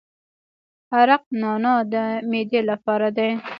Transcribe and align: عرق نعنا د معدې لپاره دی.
عرق 0.97 1.23
نعنا 1.41 1.73
د 1.93 1.95
معدې 2.29 2.61
لپاره 2.69 3.07
دی. 3.17 3.29